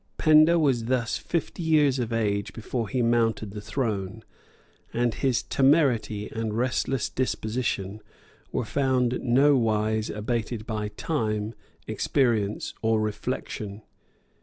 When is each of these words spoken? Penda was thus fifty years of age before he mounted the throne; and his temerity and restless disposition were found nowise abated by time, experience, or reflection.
Penda 0.17 0.57
was 0.57 0.85
thus 0.85 1.19
fifty 1.19 1.61
years 1.61 1.99
of 1.99 2.11
age 2.11 2.53
before 2.53 2.89
he 2.89 3.03
mounted 3.03 3.51
the 3.51 3.61
throne; 3.61 4.23
and 4.91 5.13
his 5.13 5.43
temerity 5.43 6.27
and 6.31 6.57
restless 6.57 7.07
disposition 7.07 8.01
were 8.51 8.65
found 8.65 9.19
nowise 9.21 10.09
abated 10.09 10.65
by 10.65 10.87
time, 10.87 11.53
experience, 11.87 12.73
or 12.81 12.99
reflection. 12.99 13.83